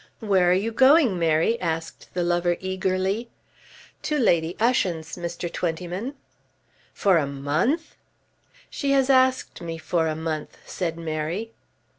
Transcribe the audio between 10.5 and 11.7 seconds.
said Mary.